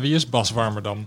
wie 0.00 0.14
is 0.14 0.28
Bas 0.28 0.50
Warmerdam? 0.50 1.04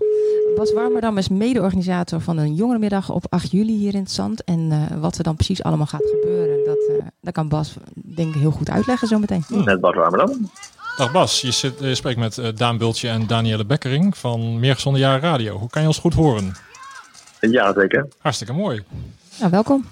Bas 0.56 0.72
Warmerdam 0.72 1.18
is 1.18 1.28
mede-organisator 1.28 2.20
van 2.20 2.38
een 2.38 2.54
jongerenmiddag 2.54 3.10
op 3.10 3.24
8 3.28 3.50
juli 3.50 3.76
hier 3.76 3.94
in 3.94 4.00
het 4.00 4.10
Zand. 4.10 4.44
En 4.44 4.58
uh, 4.58 5.00
wat 5.00 5.18
er 5.18 5.24
dan 5.24 5.36
precies 5.36 5.62
allemaal 5.62 5.86
gaat 5.86 6.04
gebeuren, 6.20 6.64
dat, 6.64 6.78
uh, 6.90 7.04
dat 7.20 7.32
kan 7.32 7.48
Bas 7.48 7.74
denk 7.94 8.34
ik 8.34 8.40
heel 8.40 8.50
goed 8.50 8.70
uitleggen 8.70 9.08
zometeen. 9.08 9.44
Met 9.48 9.80
Bas 9.80 9.94
Warmerdam. 9.94 10.50
Dag 10.96 11.12
Bas, 11.12 11.40
je, 11.40 11.50
zit, 11.50 11.74
je 11.80 11.94
spreekt 11.94 12.18
met 12.18 12.36
uh, 12.36 12.48
Daan 12.54 12.78
Bultje 12.78 13.08
en 13.08 13.26
Danielle 13.26 13.64
Bekkering 13.64 14.16
van 14.16 14.60
Meer 14.60 14.74
Gezonde 14.74 14.98
Jaren 14.98 15.20
Radio. 15.20 15.56
Hoe 15.56 15.70
kan 15.70 15.82
je 15.82 15.88
ons 15.88 15.98
goed 15.98 16.14
horen? 16.14 16.54
Ja, 17.40 17.72
zeker. 17.72 18.08
Hartstikke 18.18 18.52
mooi. 18.52 18.84
Nou, 19.38 19.50
welkom. 19.50 19.84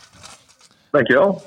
Dankjewel. 0.91 1.43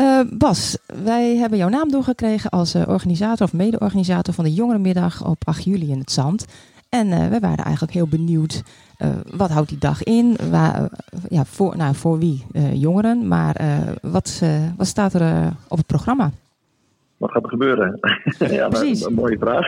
Uh, 0.00 0.20
Bas, 0.38 0.78
wij 1.04 1.36
hebben 1.36 1.58
jouw 1.58 1.68
naam 1.68 1.90
doorgekregen 1.90 2.50
als 2.50 2.74
uh, 2.74 2.88
organisator 2.88 3.46
of 3.46 3.52
mede-organisator 3.52 4.34
van 4.34 4.44
de 4.44 4.52
Jongerenmiddag 4.52 5.26
op 5.26 5.36
8 5.44 5.64
juli 5.64 5.90
in 5.90 5.98
het 5.98 6.10
Zand. 6.10 6.46
En 6.88 7.06
uh, 7.06 7.26
we 7.26 7.40
waren 7.40 7.64
eigenlijk 7.64 7.92
heel 7.92 8.06
benieuwd, 8.06 8.62
wat 9.36 9.50
houdt 9.50 9.68
die 9.68 9.78
dag 9.78 10.02
in? 10.02 10.36
Waar, 10.50 10.88
ja, 11.28 11.44
voor, 11.44 11.76
nou, 11.76 11.94
voor 11.94 12.18
wie? 12.18 12.46
jongeren, 12.72 13.28
maar 13.28 13.56
wat, 14.02 14.42
wat 14.76 14.86
staat 14.86 15.14
er 15.14 15.52
op 15.68 15.76
het 15.76 15.86
programma? 15.86 16.30
Wat 17.16 17.30
gaat 17.30 17.42
er 17.42 17.48
gebeuren? 17.48 17.98
ja, 18.38 18.68
Precies. 18.68 19.00
Een, 19.00 19.08
een 19.08 19.14
mooie 19.14 19.38
vraag. 19.38 19.66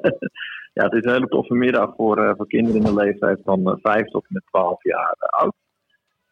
ja, 0.76 0.84
het 0.84 0.92
is 0.92 1.04
een 1.04 1.12
hele 1.12 1.28
toffe 1.28 1.54
middag 1.54 1.94
voor, 1.96 2.34
voor 2.36 2.46
kinderen 2.46 2.80
in 2.80 2.86
de 2.86 2.94
leeftijd 2.94 3.38
van 3.44 3.78
5 3.82 4.06
tot 4.06 4.22
en 4.22 4.34
met 4.34 4.46
12 4.46 4.82
jaar 4.82 5.16
oud. 5.18 5.54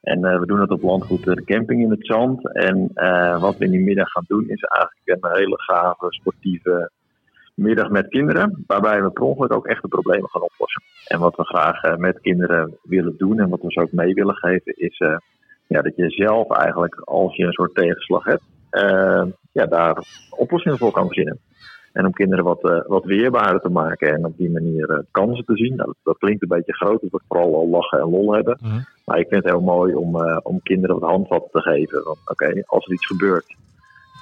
En 0.04 0.24
uh, 0.24 0.38
we 0.38 0.46
doen 0.46 0.60
het 0.60 0.70
op 0.70 0.82
landgoed 0.82 1.24
de 1.24 1.44
camping 1.44 1.82
in 1.82 1.90
het 1.90 2.06
zand. 2.06 2.54
En 2.54 2.90
uh, 2.94 3.40
wat 3.40 3.56
we 3.56 3.64
in 3.64 3.70
die 3.70 3.84
middag 3.84 4.10
gaan 4.10 4.24
doen 4.26 4.48
is 4.48 4.62
eigenlijk 4.62 5.24
een 5.24 5.36
hele 5.38 5.62
gave 5.62 6.06
sportieve 6.08 6.90
middag 7.54 7.88
met 7.88 8.08
kinderen. 8.08 8.64
Waarbij 8.66 9.02
we 9.02 9.10
per 9.10 9.22
ongeluk 9.22 9.52
ook 9.52 9.66
echte 9.66 9.88
problemen 9.88 10.30
gaan 10.30 10.42
oplossen. 10.42 10.82
En 11.06 11.18
wat 11.20 11.36
we 11.36 11.44
graag 11.44 11.96
met 11.96 12.20
kinderen 12.20 12.76
willen 12.82 13.14
doen 13.16 13.40
en 13.40 13.48
wat 13.48 13.62
we 13.62 13.72
ze 13.72 13.80
ook 13.80 13.92
mee 13.92 14.14
willen 14.14 14.34
geven 14.34 14.72
is 14.76 14.98
ja, 15.66 15.82
dat 15.82 15.96
je 15.96 16.10
zelf 16.10 16.50
eigenlijk 16.50 17.00
als 17.00 17.36
je 17.36 17.44
een 17.44 17.52
soort 17.52 17.74
tegenslag 17.74 18.24
hebt, 18.24 18.42
ja, 19.52 19.66
daar 19.66 20.04
oplossingen 20.30 20.78
voor 20.78 20.92
kan 20.92 21.06
verzinnen. 21.06 21.38
En 21.92 22.06
om 22.06 22.12
kinderen 22.12 22.44
wat, 22.44 22.84
wat 22.86 23.04
weerbaarder 23.04 23.60
te 23.60 23.68
maken 23.68 24.14
en 24.14 24.24
op 24.24 24.36
die 24.36 24.50
manier 24.50 25.04
kansen 25.10 25.44
te 25.44 25.56
zien. 25.56 25.74
Nou, 25.76 25.86
dat, 25.86 25.96
dat, 26.02 26.18
klinkt 26.18 26.42
een 26.42 26.48
beetje 26.48 26.74
groot, 26.74 27.00
dat 27.00 27.10
we 27.10 27.20
vooral 27.28 27.54
al 27.54 27.68
lachen 27.68 28.00
en 28.00 28.10
lol 28.10 28.34
hebben. 28.34 28.58
Mhm. 28.60 28.80
Maar 29.04 29.18
ik 29.18 29.28
vind 29.28 29.42
het 29.42 29.52
heel 29.52 29.62
mooi 29.62 29.94
om, 29.94 30.16
uh, 30.16 30.38
om 30.42 30.62
kinderen 30.62 30.98
wat 31.00 31.10
handvatten 31.10 31.50
te 31.50 31.60
geven. 31.60 32.02
Van 32.02 32.16
oké, 32.24 32.62
als 32.66 32.86
er 32.86 32.92
iets 32.92 33.06
gebeurt, 33.06 33.56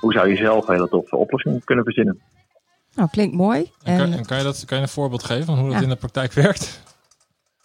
hoe 0.01 0.13
zou 0.13 0.29
je 0.29 0.37
zelf 0.37 0.69
een 0.69 0.75
hele 0.75 0.89
toffe 0.89 1.17
oplossing 1.17 1.65
kunnen 1.65 1.85
verzinnen? 1.85 2.21
Nou, 2.95 3.09
klinkt 3.11 3.35
mooi. 3.35 3.71
En 3.83 3.99
kan, 3.99 4.13
en 4.13 4.27
kan, 4.27 4.39
je 4.39 4.45
dat, 4.45 4.65
kan 4.65 4.77
je 4.77 4.83
een 4.83 4.89
voorbeeld 4.89 5.25
geven 5.25 5.45
van 5.45 5.59
hoe 5.59 5.69
dat 5.69 5.77
Ja. 5.77 5.83
in 5.83 5.89
de 5.89 5.97
praktijk 5.97 6.33
werkt? 6.33 6.83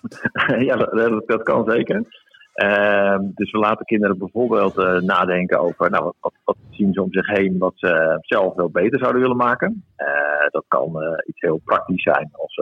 ja, 0.68 0.76
dat, 0.76 0.92
dat, 0.92 1.28
dat 1.28 1.44
kan 1.44 1.70
zeker. 1.70 2.26
Uh, 2.56 3.18
dus 3.20 3.52
we 3.52 3.58
laten 3.58 3.86
kinderen 3.86 4.18
bijvoorbeeld 4.18 4.78
uh, 4.78 5.00
nadenken 5.00 5.60
over 5.60 5.90
nou, 5.90 6.04
wat, 6.04 6.16
wat, 6.20 6.34
wat, 6.44 6.58
zien 6.70 6.94
ze 6.94 7.02
om 7.04 7.12
zich 7.12 7.28
heen 7.28 7.58
wat 7.58 7.73
ze 7.76 8.18
zelf 8.22 8.56
wel 8.56 8.70
beter 8.70 9.00
zouden 9.00 9.22
willen 9.22 9.38
maken. 9.38 9.84
Uh, 9.98 10.50
dat 10.50 10.66
kan 10.68 11.04
uh, 11.04 11.10
iets 11.26 11.42
heel 11.42 11.62
praktisch 11.64 12.04
zijn, 12.04 12.30
als 12.32 12.62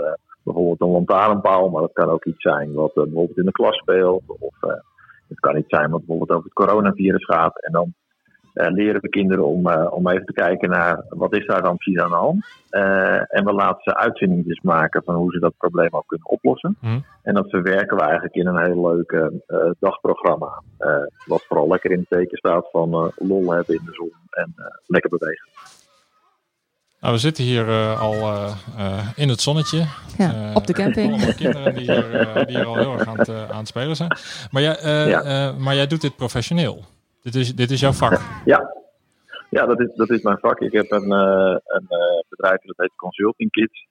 bijvoorbeeld 0.56 0.81
een 0.81 0.95
lantaarnpaal, 0.95 1.70
maar 1.70 1.81
dat 1.81 1.94
kan 1.94 2.09
ook 2.09 2.25
iets 2.25 2.42
zijn 2.42 2.73
wat 2.73 2.94
bijvoorbeeld 2.94 3.38
in 3.38 3.45
de 3.45 3.52
klas 3.52 3.78
speelt. 3.78 4.23
Of 4.28 4.56
het 5.28 5.39
kan 5.39 5.58
iets 5.58 5.70
zijn 5.70 5.89
wat 5.89 6.06
bijvoorbeeld 6.06 6.31
over 6.31 6.44
het 6.44 6.53
coronavirus 6.53 7.25
gaat. 7.25 7.64
En 7.64 7.72
dan 7.72 7.94
uh, 8.56 8.67
leren 8.70 9.02
we 9.02 9.09
kinderen 9.09 9.45
om, 9.45 9.67
uh, 9.67 9.88
om 9.89 10.09
even 10.09 10.26
te 10.26 10.33
kijken 10.33 10.70
naar 10.70 11.06
wat 11.09 11.36
is 11.36 11.45
daar 11.45 11.61
dan 11.61 11.78
precies 11.78 12.02
aan 12.02 12.09
de 12.09 12.16
hand. 12.16 12.45
Uh, 12.72 13.36
en 13.36 13.45
we 13.45 13.53
laten 13.53 13.81
ze 13.83 13.95
uitzendingen 13.95 14.59
maken 14.61 15.03
van 15.03 15.16
hoe 15.16 15.31
ze 15.31 15.39
dat 15.39 15.58
probleem 15.58 15.89
ook 15.92 16.08
kunnen 16.08 16.28
oplossen. 16.28 16.78
Mm. 16.81 17.06
En 17.23 17.33
dat 17.33 17.50
verwerken 17.50 17.98
we 17.98 18.03
eigenlijk 18.03 18.36
in 18.36 18.48
een 18.48 18.64
heel 18.64 18.88
leuk 18.88 19.31
dagprogramma. 19.80 20.61
wat 21.26 21.45
vooral 21.48 21.67
lekker 21.67 21.92
in 21.92 22.00
het 22.00 22.09
teken 22.09 22.38
staat 22.38 22.70
van 22.71 23.11
lol 23.15 23.52
hebben 23.52 23.76
in 23.76 23.86
de 23.86 23.94
zon 23.94 24.11
en 24.30 24.54
lekker 24.88 25.10
bewegen. 25.10 25.49
Nou, 27.05 27.17
we 27.17 27.23
zitten 27.23 27.43
hier 27.43 27.95
al 27.95 28.16
in 29.16 29.30
het 29.30 29.42
zonnetje. 29.42 29.86
Ja, 30.17 30.54
op 30.54 30.67
de 30.67 30.73
camping. 30.73 31.14
Allemaal 31.14 31.33
kinderen 31.33 31.73
die 31.73 31.92
hier, 31.92 32.45
die 32.45 32.58
hier 32.58 32.66
al 32.66 32.76
heel 32.76 32.93
erg 32.93 33.08
aan 33.08 33.17
het, 33.17 33.30
aan 33.30 33.58
het 33.58 33.67
spelen 33.67 33.95
zijn. 33.95 34.17
Maar 34.52 34.61
jij, 34.61 35.08
Ja. 35.08 35.52
maar 35.58 35.76
jij 35.76 35.88
doet 35.88 36.02
dit 36.02 36.15
professioneel. 36.15 36.83
Dit 37.21 37.36
is, 37.36 37.55
dit 37.55 37.71
is 37.71 37.80
jouw 37.80 37.92
vak. 37.92 38.21
Ja, 38.45 38.73
ja 39.49 39.65
dat, 39.65 39.80
is, 39.80 39.95
dat 39.95 40.10
is 40.10 40.21
mijn 40.21 40.38
vak. 40.38 40.60
Ik 40.60 40.71
heb 40.71 40.92
een, 40.92 41.11
uh, 41.11 41.55
een 41.65 41.88
uh, 41.89 42.21
bedrijf 42.30 42.61
dat 42.61 42.77
heet 42.77 42.95
Consulting 42.95 43.52
Kids. 43.52 43.88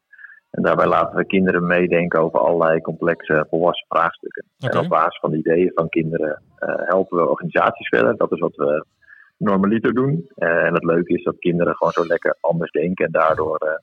En 0.51 0.63
daarbij 0.63 0.87
laten 0.87 1.17
we 1.17 1.27
kinderen 1.27 1.67
meedenken 1.67 2.21
over 2.21 2.39
allerlei 2.39 2.81
complexe 2.81 3.47
volwassen 3.51 3.87
vraagstukken. 3.89 4.45
En 4.59 4.79
op 4.79 4.89
basis 4.89 5.19
van 5.21 5.31
de 5.31 5.37
ideeën 5.37 5.73
van 5.75 5.89
kinderen 5.89 6.43
uh, 6.61 6.75
helpen 6.77 7.19
we 7.19 7.29
organisaties 7.29 7.89
verder. 7.89 8.17
Dat 8.17 8.33
is 8.33 8.41
wat 8.41 8.57
we 8.57 8.85
normaliter 9.45 9.95
doen. 9.95 10.29
Eh, 10.35 10.65
en 10.65 10.75
het 10.75 10.85
leuke 10.85 11.15
is 11.15 11.23
dat 11.23 11.39
kinderen 11.39 11.75
gewoon 11.75 11.93
zo 11.93 12.07
lekker 12.07 12.37
anders 12.41 12.71
denken. 12.71 13.07
En 13.07 13.13
daardoor 13.13 13.81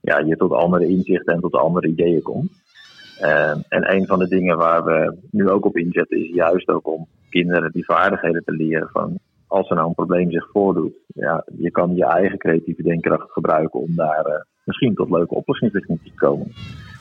ja, 0.00 0.18
je 0.18 0.36
tot 0.36 0.52
andere 0.52 0.88
inzichten 0.88 1.34
en 1.34 1.40
tot 1.40 1.54
andere 1.54 1.88
ideeën 1.88 2.22
komt. 2.22 2.50
Uh, 3.22 3.50
en 3.50 3.94
een 3.94 4.06
van 4.06 4.18
de 4.18 4.28
dingen 4.28 4.56
waar 4.56 4.84
we 4.84 5.16
nu 5.30 5.48
ook 5.48 5.64
op 5.64 5.76
inzetten 5.76 6.18
is 6.18 6.34
juist 6.34 6.68
ook 6.68 6.86
om 6.86 7.08
kinderen 7.30 7.72
die 7.72 7.84
vaardigheden 7.84 8.44
te 8.44 8.52
leren 8.52 8.88
van 8.92 9.20
als 9.52 9.68
er 9.68 9.74
nou 9.74 9.88
een 9.88 9.94
probleem 9.94 10.30
zich 10.30 10.50
voordoet, 10.50 10.94
ja, 11.06 11.44
je 11.58 11.70
kan 11.70 11.94
je 11.94 12.04
eigen 12.04 12.38
creatieve 12.38 12.82
denkkracht 12.82 13.32
gebruiken 13.32 13.80
om 13.80 13.94
daar 13.94 14.26
uh, 14.26 14.34
misschien 14.64 14.94
tot 14.94 15.10
leuke 15.10 15.34
oplossingsrichtingen 15.34 16.02
te 16.04 16.10
komen. 16.14 16.52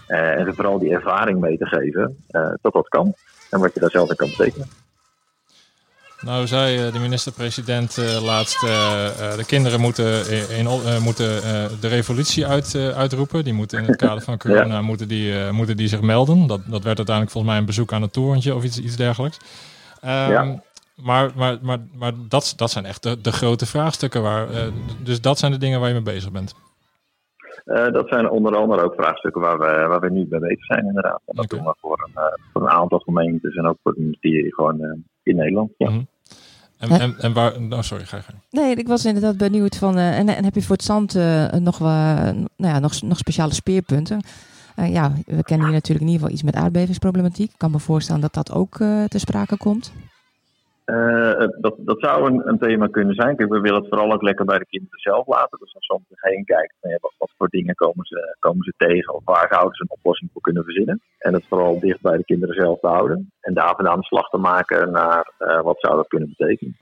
Uh, 0.07 0.39
en 0.39 0.55
vooral 0.55 0.79
die 0.79 0.93
ervaring 0.93 1.39
mee 1.39 1.57
te 1.57 1.65
geven 1.65 2.17
uh, 2.31 2.53
dat 2.61 2.73
dat 2.73 2.87
kan 2.87 3.13
en 3.49 3.59
wat 3.59 3.73
je 3.73 3.79
daar 3.79 3.89
zelf 3.89 4.09
in 4.09 4.15
kan 4.15 4.29
betekenen. 4.37 4.67
Nou 6.21 6.47
zei 6.47 6.91
de 6.91 6.99
minister-president 6.99 7.97
laatst, 8.23 8.59
de 8.59 9.43
kinderen 9.47 9.79
moeten, 9.79 10.29
in, 10.57 10.67
moeten 11.03 11.41
de 11.79 11.87
revolutie 11.87 12.45
uit, 12.45 12.75
uitroepen. 12.95 13.43
Die 13.43 13.53
moeten 13.53 13.79
in 13.79 13.85
het 13.85 13.95
kader 14.05 14.23
van 14.23 14.37
corona 14.37 14.73
ja. 14.73 14.81
moeten 14.81 15.07
die, 15.07 15.51
moeten 15.51 15.77
die 15.77 15.87
zich 15.87 16.01
melden. 16.01 16.47
Dat, 16.47 16.61
dat 16.65 16.83
werd 16.83 16.97
uiteindelijk 16.97 17.31
volgens 17.31 17.53
mij 17.53 17.57
een 17.57 17.65
bezoek 17.65 17.93
aan 17.93 18.01
het 18.01 18.13
torentje 18.13 18.55
of 18.55 18.63
iets, 18.63 18.79
iets 18.79 18.95
dergelijks. 18.95 19.37
Um, 20.03 20.09
Ja. 20.09 20.61
Maar, 21.03 21.31
maar, 21.35 21.57
maar, 21.61 21.79
maar 21.93 22.11
dat, 22.29 22.53
dat 22.57 22.71
zijn 22.71 22.85
echt 22.85 23.03
de, 23.03 23.21
de 23.21 23.31
grote 23.31 23.65
vraagstukken. 23.65 24.21
Waar, 24.21 24.49
uh, 24.51 24.67
dus 25.03 25.21
dat 25.21 25.37
zijn 25.39 25.51
de 25.51 25.57
dingen 25.57 25.79
waar 25.79 25.87
je 25.87 25.93
mee 25.93 26.03
bezig 26.03 26.31
bent. 26.31 26.55
Uh, 27.65 27.91
dat 27.91 28.07
zijn 28.07 28.29
onder 28.29 28.55
andere 28.55 28.81
ook 28.81 28.93
vraagstukken 28.93 29.41
waar 29.41 29.59
we, 29.59 29.87
waar 29.87 29.99
we 29.99 30.09
nu 30.09 30.25
mee 30.29 30.39
bezig 30.39 30.65
zijn, 30.65 30.85
inderdaad. 30.85 31.21
En 31.25 31.35
dat 31.35 31.49
doen 31.49 31.63
we 31.63 31.75
voor 31.77 32.03
een, 32.05 32.23
uh, 32.23 32.33
voor 32.53 32.61
een 32.61 32.69
aantal 32.69 32.99
gemeentes 32.99 33.55
en 33.55 33.67
ook 33.67 33.77
voor 33.83 33.91
het 33.91 34.01
ministerie 34.01 34.53
gewoon 34.53 35.03
in 35.23 35.35
Nederland. 35.35 35.71
Ja. 35.77 35.89
Mhm. 35.89 36.01
En, 36.81 36.99
en, 36.99 37.15
en 37.19 37.33
waar. 37.33 37.53
Oh, 37.69 37.81
sorry, 37.81 38.05
ga 38.05 38.17
je 38.17 38.23
gang. 38.23 38.37
Nee, 38.49 38.75
ik 38.75 38.87
was 38.87 39.05
inderdaad 39.05 39.37
benieuwd 39.37 39.75
van. 39.75 39.97
eh, 39.97 40.17
en, 40.17 40.35
en 40.35 40.43
heb 40.43 40.55
je 40.55 40.61
voor 40.61 40.75
het 40.75 40.85
zand 40.85 41.15
eh, 41.15 41.51
nog, 41.51 41.77
wel, 41.77 41.89
nou 41.91 42.45
ja, 42.57 42.79
nog, 42.79 43.01
nog 43.01 43.17
speciale 43.17 43.53
speerpunten? 43.53 44.21
Eh, 44.75 44.91
ja, 44.91 45.13
we 45.25 45.43
kennen 45.43 45.65
hier 45.65 45.75
natuurlijk 45.75 46.05
in 46.05 46.11
ieder 46.11 46.13
geval 46.13 46.29
iets 46.29 46.43
met 46.43 46.55
aardbevingsproblematiek. 46.55 47.49
Ik 47.51 47.57
kan 47.57 47.71
me 47.71 47.79
voorstellen 47.79 48.21
dat 48.21 48.33
dat 48.33 48.51
ook 48.51 48.77
te 49.07 49.17
sprake 49.19 49.57
komt. 49.57 49.91
Uh, 50.91 51.47
dat, 51.59 51.75
dat 51.77 51.99
zou 51.99 52.31
een, 52.31 52.47
een, 52.47 52.57
thema 52.57 52.87
kunnen 52.87 53.15
zijn. 53.15 53.35
We 53.35 53.59
willen 53.59 53.79
het 53.79 53.87
vooral 53.87 54.11
ook 54.11 54.21
lekker 54.21 54.45
bij 54.45 54.57
de 54.57 54.65
kinderen 54.65 54.99
zelf 54.99 55.27
laten. 55.27 55.59
Dus 55.59 55.75
als 55.75 55.85
soms 55.85 56.03
heen 56.09 56.45
kijkt, 56.45 56.75
wat, 56.81 57.13
wat, 57.17 57.31
voor 57.37 57.47
dingen 57.47 57.75
komen 57.75 58.05
ze, 58.05 58.35
komen 58.39 58.63
ze 58.63 58.73
tegen 58.77 59.13
of 59.13 59.21
waar 59.25 59.47
zouden 59.49 59.75
ze 59.75 59.81
een 59.81 59.97
oplossing 59.97 60.29
voor 60.33 60.41
kunnen 60.41 60.63
verzinnen. 60.63 61.01
En 61.17 61.33
het 61.33 61.45
vooral 61.47 61.79
dicht 61.79 62.01
bij 62.01 62.17
de 62.17 62.23
kinderen 62.23 62.55
zelf 62.55 62.79
te 62.79 62.87
houden. 62.87 63.31
En 63.41 63.53
daarvan 63.53 63.87
aan 63.87 63.99
de 63.99 64.05
slag 64.05 64.29
te 64.29 64.37
maken 64.37 64.91
naar 64.91 65.33
uh, 65.39 65.61
wat 65.61 65.79
zou 65.79 65.95
dat 65.95 66.07
kunnen 66.07 66.33
betekenen. 66.37 66.77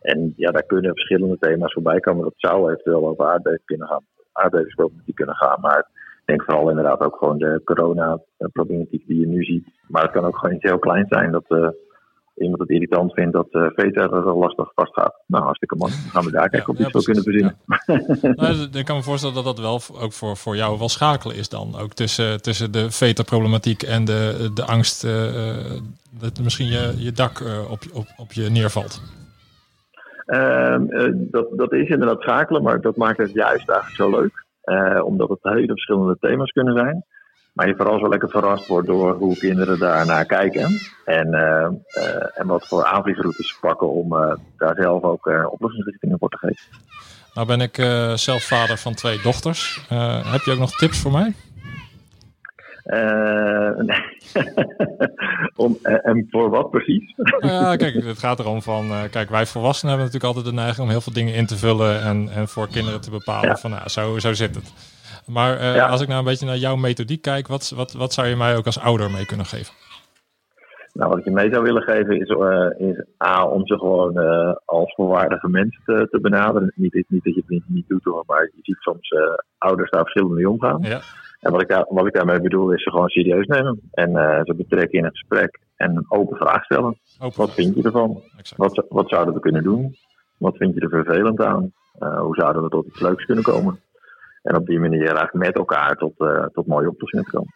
En 0.00 0.32
ja, 0.36 0.50
daar 0.50 0.66
kunnen 0.66 0.90
verschillende 0.90 1.38
thema's 1.38 1.72
voorbij 1.72 2.00
komen. 2.00 2.24
Dat 2.24 2.34
zou 2.36 2.70
eventueel 2.70 3.08
over 3.08 3.26
aardbeving 3.26 3.64
kunnen 3.64 3.88
gaan, 3.88 4.04
aardbevingsproblematiek 4.32 5.14
kunnen 5.14 5.36
gaan. 5.36 5.60
Maar 5.60 5.78
ik 5.78 6.22
denk 6.24 6.42
vooral 6.42 6.68
inderdaad 6.68 7.00
ook 7.00 7.16
gewoon 7.16 7.38
de 7.38 7.60
corona-problematiek 7.64 9.06
die 9.06 9.20
je 9.20 9.26
nu 9.26 9.42
ziet. 9.42 9.66
Maar 9.88 10.02
het 10.02 10.12
kan 10.12 10.24
ook 10.24 10.38
gewoon 10.38 10.54
iets 10.54 10.68
heel 10.68 10.78
kleins 10.78 11.08
zijn 11.08 11.30
dat. 11.30 11.44
Uh, 11.48 11.68
iemand 12.34 12.60
het 12.60 12.70
irritant 12.70 13.12
vindt 13.12 13.32
dat 13.32 13.46
uh, 13.50 13.66
Veta 13.74 14.00
er 14.00 14.36
lastig 14.36 14.72
vast 14.74 14.92
gaat. 14.92 15.14
Nou, 15.26 15.44
hartstikke 15.44 15.76
mooi. 15.76 15.92
Dan 15.92 16.10
gaan 16.10 16.24
we 16.24 16.30
daar 16.30 16.48
kijken 16.48 16.74
ja, 16.78 16.86
of 16.86 16.92
we 16.92 16.98
iets 16.98 17.06
ja, 17.06 17.12
kunnen 17.12 17.22
verzinnen. 17.22 17.56
Ja. 17.66 18.32
nou, 18.52 18.78
ik 18.78 18.84
kan 18.84 18.96
me 18.96 19.02
voorstellen 19.02 19.34
dat 19.34 19.44
dat 19.44 19.58
wel 19.58 19.80
ook 20.02 20.12
voor, 20.12 20.36
voor 20.36 20.56
jou 20.56 20.78
wel 20.78 20.88
schakelen 20.88 21.36
is 21.36 21.48
dan. 21.48 21.76
Ook 21.78 21.92
tussen, 21.92 22.42
tussen 22.42 22.72
de 22.72 22.90
Veta-problematiek 22.90 23.82
en 23.82 24.04
de, 24.04 24.50
de 24.54 24.64
angst 24.64 25.04
uh, 25.04 25.12
dat 26.20 26.40
misschien 26.42 26.66
je, 26.66 26.92
je 26.96 27.12
dak 27.12 27.40
uh, 27.40 27.70
op, 27.70 27.80
op, 27.92 28.06
op 28.16 28.32
je 28.32 28.50
neervalt. 28.50 29.02
Ehm, 30.26 30.86
dat, 31.14 31.46
dat 31.56 31.72
is 31.72 31.88
inderdaad 31.88 32.20
schakelen, 32.20 32.62
maar 32.62 32.80
dat 32.80 32.96
maakt 32.96 33.18
het 33.18 33.32
juist 33.32 33.68
eigenlijk 33.68 33.96
zo 33.96 34.10
leuk. 34.10 34.44
Eh, 34.62 35.04
omdat 35.04 35.28
het 35.28 35.38
hele 35.42 35.66
verschillende 35.66 36.16
thema's 36.20 36.50
kunnen 36.50 36.74
zijn. 36.74 37.04
Maar 37.52 37.68
je 37.68 37.76
vooral 37.76 37.98
zo 37.98 38.08
lekker 38.08 38.28
verrast 38.28 38.66
wordt 38.66 38.86
door 38.86 39.14
hoe 39.14 39.38
kinderen 39.38 39.78
daarnaar 39.78 40.24
kijken. 40.24 40.80
En, 41.04 41.26
uh, 41.26 41.68
uh, 42.04 42.38
en 42.38 42.46
wat 42.46 42.66
voor 42.66 42.84
aanvliegroutes 42.84 43.58
pakken 43.60 43.90
om 43.90 44.14
uh, 44.14 44.34
daar 44.56 44.74
zelf 44.74 45.02
ook 45.02 45.50
oplossingsrichtingen 45.50 46.18
voor 46.18 46.28
te 46.28 46.38
geven. 46.38 46.64
Nou 47.34 47.46
ben 47.46 47.60
ik 47.60 47.74
zelf 48.18 48.42
vader 48.42 48.78
van 48.78 48.94
twee 48.94 49.20
dochters. 49.22 49.86
heb 50.24 50.40
je 50.40 50.52
ook 50.52 50.58
nog 50.58 50.76
tips 50.76 51.00
voor 51.00 51.12
mij? 51.12 51.32
nee. 53.86 54.02
Om, 55.54 55.78
en 55.82 56.26
voor 56.30 56.50
wat 56.50 56.70
precies? 56.70 57.14
ja, 57.38 57.76
kijk, 57.76 57.94
het 57.94 58.18
gaat 58.18 58.38
erom 58.38 58.62
van, 58.62 58.90
kijk, 59.10 59.30
wij 59.30 59.46
volwassenen 59.46 59.94
hebben 59.94 60.12
natuurlijk 60.12 60.34
altijd 60.34 60.54
de 60.54 60.60
neiging 60.60 60.86
om 60.86 60.92
heel 60.92 61.00
veel 61.00 61.12
dingen 61.12 61.34
in 61.34 61.46
te 61.46 61.56
vullen 61.56 62.02
en, 62.02 62.28
en 62.34 62.48
voor 62.48 62.68
kinderen 62.68 63.00
te 63.00 63.10
bepalen 63.10 63.58
van, 63.58 63.70
nou, 63.70 63.88
zo, 63.88 64.18
zo 64.18 64.32
zit 64.32 64.54
het. 64.54 64.72
Maar 65.26 65.80
als 65.80 66.00
ik 66.00 66.08
nou 66.08 66.18
een 66.18 66.24
beetje 66.24 66.46
naar 66.46 66.56
jouw 66.56 66.76
methodiek 66.76 67.22
kijk, 67.22 67.46
wat, 67.46 67.72
wat, 67.76 67.92
wat 67.92 68.12
zou 68.12 68.26
je 68.28 68.36
mij 68.36 68.56
ook 68.56 68.66
als 68.66 68.80
ouder 68.80 69.10
mee 69.10 69.26
kunnen 69.26 69.46
geven? 69.46 69.74
Nou, 70.92 71.10
wat 71.10 71.18
ik 71.18 71.24
je 71.24 71.30
mee 71.30 71.50
zou 71.52 71.62
willen 71.62 71.82
geven 71.82 72.20
is, 72.20 72.28
uh, 72.28 72.88
is 72.90 73.04
A, 73.24 73.46
om 73.46 73.66
ze 73.66 73.78
gewoon 73.78 74.18
uh, 74.18 74.52
als 74.64 74.94
volwaardige 74.94 75.48
mensen 75.48 75.82
te, 75.84 76.08
te, 76.10 76.20
benaderen. 76.20 76.72
Niet, 76.74 77.04
niet 77.08 77.24
dat 77.24 77.34
je 77.34 77.40
het 77.40 77.48
niet, 77.48 77.64
niet 77.66 77.88
doet 77.88 78.04
hoor, 78.04 78.22
maar 78.26 78.42
je 78.42 78.60
ziet 78.62 78.76
soms 78.78 79.10
ouders 79.58 79.90
daar 79.90 80.00
verschillend 80.00 80.34
mee 80.34 80.50
omgaan. 80.50 80.78
Ja. 80.82 81.00
En 81.40 81.52
wat 81.52 81.62
ik, 81.62 81.68
daar, 81.68 81.86
wat 81.88 82.06
ik 82.06 82.14
daarmee 82.14 82.40
bedoel 82.40 82.72
is 82.72 82.82
ze 82.82 82.90
gewoon 82.90 83.08
serieus 83.08 83.46
nemen. 83.46 83.80
En 83.92 84.10
ze 84.44 84.54
betrekken 84.56 84.98
in 84.98 85.04
het 85.04 85.18
gesprek 85.18 85.60
en 85.76 85.96
een 85.96 86.06
open 86.08 86.36
vraag 86.36 86.64
stellen. 86.64 86.98
Open. 87.20 87.38
Wat 87.38 87.54
vind 87.54 87.74
je 87.74 87.82
ervan? 87.82 88.22
Wat, 88.56 88.84
wat 88.88 89.08
zouden 89.08 89.34
we 89.34 89.40
kunnen 89.40 89.62
doen? 89.62 89.96
Wat 90.38 90.56
vind 90.56 90.74
je 90.74 90.80
er 90.80 90.88
vervelend 90.88 91.40
aan? 91.40 91.72
hoe 91.98 92.34
zouden 92.34 92.62
we 92.62 92.68
tot 92.68 92.86
iets 92.86 93.00
leuks 93.00 93.24
kunnen 93.24 93.44
komen? 93.44 93.80
En 94.42 94.56
op 94.56 94.66
die 94.66 94.80
manier 94.80 95.00
eigenlijk 95.00 95.32
met 95.32 95.56
elkaar 95.56 95.96
tot, 95.96 96.12
tot 96.52 96.66
mooie 96.66 96.88
oplossingen 96.88 97.24
te 97.24 97.30
komen. 97.30 97.52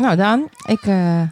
Nou, 0.00 0.16
Daan, 0.16 0.48
ik, 0.66 0.86
uh, 0.86 1.22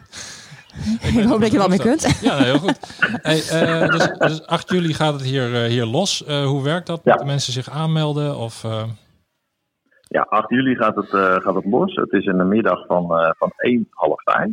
ik, 1.17 1.23
hoop 1.23 1.41
dat 1.41 1.51
je 1.51 1.57
wel 1.57 1.67
mee 1.67 1.79
kunt. 1.79 2.19
Ja, 2.21 2.37
heel 2.37 2.57
goed. 2.57 2.79
Hey, 3.21 3.37
uh, 3.37 3.87
dus, 3.87 4.17
dus, 4.17 4.45
8 4.45 4.69
juli 4.69 4.93
gaat 4.93 5.13
het 5.13 5.21
hier, 5.21 5.49
uh, 5.49 5.63
hier 5.63 5.85
los. 5.85 6.23
hoe 6.27 6.63
werkt 6.63 6.87
dat? 6.87 7.01
Ja. 7.03 7.09
Moeten 7.11 7.27
mensen 7.27 7.53
zich 7.53 7.69
aanmelden? 7.69 8.37
Of, 8.37 8.63
Ja, 10.07 10.21
8 10.21 10.49
juli 10.49 10.75
gaat 10.75 10.95
het, 10.95 11.09
gaat 11.43 11.55
het 11.55 11.65
los. 11.65 11.95
Het 11.95 12.11
is 12.11 12.25
in 12.25 12.37
de 12.37 12.43
middag 12.43 12.85
van, 12.85 13.07
van 13.37 13.51
1 13.57 13.87
half 13.89 14.21
5. 14.23 14.49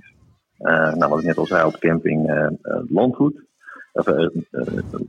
nou, 0.94 1.10
wat 1.10 1.18
ik 1.18 1.24
net 1.24 1.38
al 1.38 1.46
zei, 1.46 1.64
op 1.64 1.78
camping 1.78 2.50
Landgoed. 2.88 3.44
Of, 3.96 4.06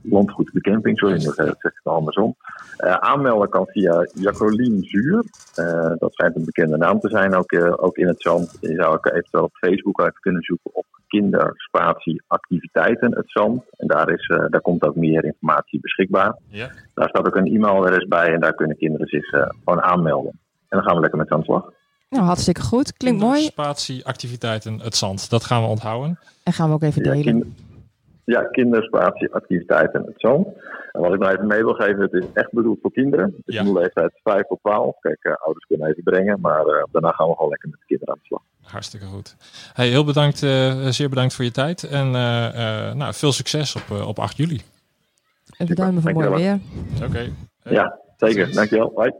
landgoed 0.02 0.50
de 0.52 0.60
camping, 0.60 0.98
sorry, 0.98 1.14
nu 1.14 1.20
zeg 1.20 1.46
ik 1.46 1.54
het 1.60 1.80
andersom. 1.82 2.36
Uh, 2.84 2.92
aanmelden 2.92 3.48
kan 3.48 3.66
via 3.66 4.08
Jacqueline 4.14 4.82
Zuur. 4.82 5.24
Uh, 5.56 5.92
dat 5.98 6.12
schijnt 6.12 6.36
een 6.36 6.44
bekende 6.44 6.76
naam 6.76 7.00
te 7.00 7.08
zijn, 7.08 7.34
ook, 7.34 7.52
uh, 7.52 7.72
ook 7.76 7.96
in 7.96 8.06
het 8.06 8.22
zand. 8.22 8.56
Je 8.60 8.74
zou 8.74 8.94
ook 8.94 9.06
eventueel 9.06 9.44
op 9.44 9.56
Facebook 9.56 10.00
even 10.00 10.20
kunnen 10.20 10.42
zoeken 10.42 10.70
op 10.74 10.86
kinderspatie 11.06 12.22
activiteiten 12.26 13.14
het 13.14 13.30
zand. 13.30 13.62
En 13.70 13.86
daar, 13.86 14.10
is, 14.10 14.26
daar 14.26 14.60
komt 14.60 14.82
ook 14.82 14.96
meer 14.96 15.24
informatie 15.24 15.80
beschikbaar. 15.80 16.36
Ja. 16.48 16.70
Daar 16.94 17.08
staat 17.08 17.26
ook 17.26 17.36
een 17.36 17.54
e-mailadres 17.54 18.06
bij 18.06 18.32
en 18.32 18.40
daar 18.40 18.54
kunnen 18.54 18.76
kinderen 18.76 19.06
zich 19.06 19.28
gewoon 19.64 19.82
aanmelden. 19.82 20.32
En 20.68 20.78
dan 20.78 20.82
gaan 20.82 20.94
we 20.94 21.00
lekker 21.00 21.18
met 21.18 21.30
aan 21.30 21.38
de 21.38 21.44
slag. 21.44 21.72
Nou, 22.08 22.24
hartstikke 22.24 22.60
goed. 22.60 22.96
Klinkt 22.96 23.20
mooi. 23.20 23.40
Spatie 23.42 24.06
activiteiten 24.06 24.80
het 24.80 24.96
zand. 24.96 25.30
Dat 25.30 25.44
gaan 25.44 25.62
we 25.62 25.68
onthouden. 25.68 26.18
En 26.42 26.52
gaan 26.52 26.68
we 26.68 26.74
ook 26.74 26.82
even 26.82 27.02
delen. 27.02 27.36
Ja, 27.36 27.44
ja, 28.28 28.42
kinderspatie, 28.42 29.32
activiteiten 29.32 30.00
en 30.00 30.06
het 30.06 30.20
zand. 30.20 30.46
En 30.92 31.00
wat 31.00 31.12
ik 31.12 31.18
nou 31.18 31.32
even 31.32 31.46
mee 31.46 31.62
wil 31.62 31.74
geven, 31.74 32.00
het 32.00 32.12
is 32.12 32.24
echt 32.32 32.52
bedoeld 32.52 32.78
voor 32.82 32.92
kinderen. 32.92 33.34
Dus 33.44 33.54
ja. 33.54 33.60
in 33.60 33.66
de 33.66 33.78
leeftijd 33.80 34.12
5 34.22 34.42
tot 34.42 34.58
12. 34.62 34.98
Kijk, 35.00 35.24
uh, 35.24 35.32
ouders 35.34 35.66
kunnen 35.66 35.88
even 35.88 36.02
brengen, 36.02 36.40
maar 36.40 36.66
uh, 36.66 36.82
daarna 36.90 37.10
gaan 37.10 37.28
we 37.28 37.34
gewoon 37.34 37.50
lekker 37.50 37.68
met 37.68 37.78
de 37.78 37.86
kinderen 37.86 38.14
aan 38.14 38.20
de 38.20 38.26
slag. 38.26 38.42
Hartstikke 38.62 39.06
goed. 39.06 39.36
Hey, 39.72 39.88
heel 39.88 40.04
bedankt, 40.04 40.42
uh, 40.42 40.86
zeer 40.86 41.08
bedankt 41.08 41.34
voor 41.34 41.44
je 41.44 41.50
tijd 41.50 41.82
en 41.82 42.10
nou, 42.10 43.14
veel 43.14 43.32
succes 43.32 43.76
op, 43.76 44.06
op 44.06 44.18
8 44.18 44.36
juli. 44.36 44.60
En 45.58 45.66
bedankt 45.66 46.02
voor 46.02 46.12
mooi 46.12 46.28
weer. 46.28 46.58
Oké. 46.96 47.04
Okay. 47.04 47.32
Ja, 47.62 47.98
zeker. 48.16 48.52
Dankjewel. 48.52 48.92
Bye. 48.96 49.14